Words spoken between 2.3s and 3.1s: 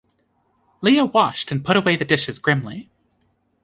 grimly.